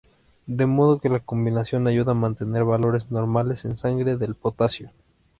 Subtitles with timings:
[0.47, 4.89] De modo que la combinación ayuda a mantener valores normales en sangre del potasio.